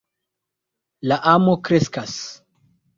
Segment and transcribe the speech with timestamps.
[1.11, 2.21] La amo kreskas.